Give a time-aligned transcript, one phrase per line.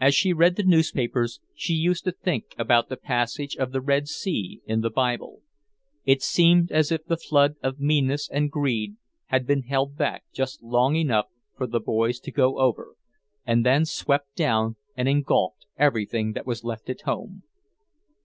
[0.00, 4.06] As she read the newspapers, she used to think about the passage of the Red
[4.06, 5.42] Sea, in the Bible;
[6.04, 10.62] it seemed as if the flood of meanness and greed had been held back just
[10.62, 11.26] long enough
[11.56, 12.94] for the boys to go over,
[13.44, 17.42] and then swept down and engulfed everything that was left at home.